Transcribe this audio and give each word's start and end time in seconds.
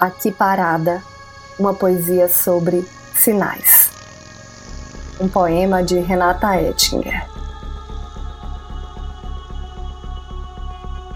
Aqui 0.00 0.30
Parada, 0.30 1.02
uma 1.58 1.74
poesia 1.74 2.28
sobre 2.28 2.88
sinais. 3.16 3.90
Um 5.20 5.26
poema 5.26 5.82
de 5.82 5.98
Renata 5.98 6.54
Ettinger. 6.60 7.26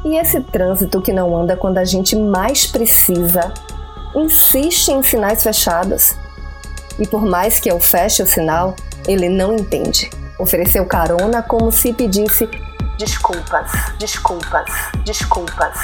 E 0.05 0.17
esse 0.17 0.41
trânsito 0.41 1.01
que 1.01 1.13
não 1.13 1.37
anda 1.37 1.57
quando 1.57 1.79
a 1.79 1.85
gente 1.85 2.17
mais 2.17 2.67
precisa, 2.67 3.55
insiste 4.17 4.89
em 4.89 5.01
sinais 5.01 5.45
fechados. 5.45 6.17
E 6.99 7.07
por 7.07 7.25
mais 7.25 7.61
que 7.61 7.71
eu 7.71 7.79
feche 7.79 8.21
o 8.21 8.27
sinal, 8.27 8.75
ele 9.07 9.29
não 9.29 9.55
entende. 9.55 10.11
Ofereceu 10.41 10.85
carona 10.87 11.41
como 11.41 11.71
se 11.71 11.93
pedisse 11.93 12.51
desculpas, 12.99 13.71
desculpas, 14.01 14.69
desculpas. 15.05 15.79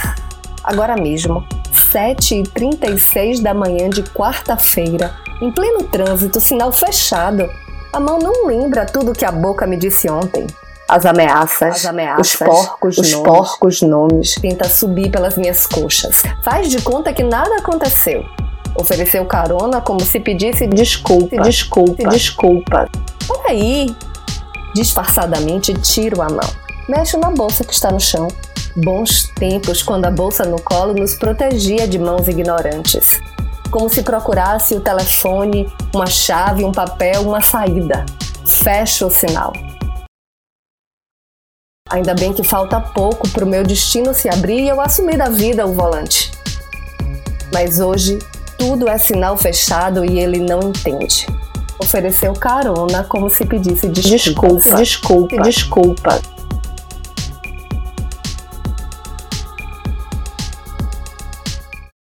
Agora 0.65 0.97
mesmo, 0.97 1.47
7h36 1.93 3.43
da 3.43 3.55
manhã 3.55 3.89
de 3.89 4.03
quarta-feira, 4.03 5.15
em 5.41 5.51
pleno 5.51 5.85
trânsito, 5.85 6.41
sinal 6.41 6.73
fechado. 6.73 7.49
A 7.93 7.99
mão 8.01 8.19
não 8.19 8.47
lembra 8.47 8.85
tudo 8.85 9.13
que 9.13 9.25
a 9.25 9.33
boca 9.33 9.67
me 9.67 9.77
disse 9.77 10.11
ontem. 10.11 10.47
As 10.89 11.05
ameaças, 11.05 11.77
As 11.77 11.87
ameaças 11.87 12.33
os 12.33 12.37
porcos, 12.37 12.99
os 12.99 13.13
nomes. 13.13 13.27
porcos 13.27 13.83
nomes. 13.83 14.35
Tenta 14.37 14.69
subir 14.69 15.11
pelas 15.11 15.37
minhas 15.37 15.67
coxas. 15.67 16.23
Faz 16.43 16.71
de 16.71 16.81
conta 16.81 17.13
que 17.13 17.23
nada 17.23 17.57
aconteceu. 17.57 18.25
Ofereceu 18.75 19.25
carona 19.27 19.81
como 19.81 20.01
se 20.01 20.19
pedisse 20.21 20.67
desculpa, 20.67 21.37
desculpa, 21.43 22.09
desculpa. 22.09 22.89
Peraí. 23.27 23.95
Disfarçadamente 24.75 25.75
tiro 25.75 26.23
a 26.23 26.29
mão. 26.29 26.51
Mexo 26.89 27.19
na 27.19 27.31
bolsa 27.31 27.65
que 27.65 27.75
está 27.75 27.91
no 27.91 28.01
chão. 28.01 28.29
Bons 28.77 29.29
tempos 29.35 29.83
quando 29.83 30.05
a 30.05 30.11
bolsa 30.11 30.45
no 30.45 30.61
colo 30.61 30.95
nos 30.95 31.15
protegia 31.15 31.89
de 31.89 31.99
mãos 31.99 32.29
ignorantes. 32.29 33.21
Como 33.71 33.89
se 33.89 34.03
procurasse 34.03 34.75
o 34.75 34.81
telefone, 34.81 35.71
uma 35.95 36.07
chave, 36.07 36.65
um 36.65 36.73
papel, 36.73 37.23
uma 37.23 37.41
saída. 37.41 38.05
Fecho 38.47 39.07
o 39.07 39.11
sinal. 39.11 39.53
Ainda 41.91 42.15
bem 42.15 42.33
que 42.33 42.45
falta 42.45 42.81
pouco 42.81 43.29
para 43.31 43.45
o 43.45 43.49
meu 43.49 43.65
destino 43.65 44.13
se 44.13 44.29
abrir 44.29 44.61
e 44.61 44.69
eu 44.69 44.81
assumir 44.81 45.17
da 45.17 45.29
vida 45.29 45.67
o 45.67 45.73
volante. 45.73 46.31
Mas 47.53 47.81
hoje 47.81 48.19
tudo 48.59 48.89
é 48.89 48.99
sinal 48.99 49.37
fechado 49.37 50.05
e 50.05 50.19
ele 50.19 50.39
não 50.39 50.61
entende. 50.61 51.27
Ofereceu 51.81 52.33
carona 52.35 53.05
como 53.05 53.31
se 53.31 53.45
pedisse 53.45 53.89
desculpa, 53.89 54.77
desculpa, 54.77 55.43
desculpa. 55.43 55.43
desculpa. 55.43 56.38